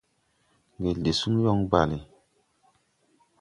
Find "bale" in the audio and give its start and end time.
1.71-1.97